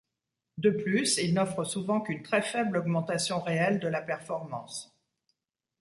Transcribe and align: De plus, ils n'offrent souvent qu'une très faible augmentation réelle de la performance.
De 0.57 0.71
plus, 0.71 1.17
ils 1.19 1.31
n'offrent 1.31 1.63
souvent 1.63 2.01
qu'une 2.01 2.23
très 2.23 2.41
faible 2.41 2.77
augmentation 2.77 3.39
réelle 3.39 3.79
de 3.79 3.87
la 3.87 4.01
performance. 4.01 4.91